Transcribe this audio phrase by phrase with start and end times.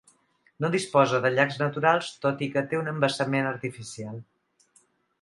[0.63, 4.21] No disposa de llacs naturals tot i que té un embassament artificial.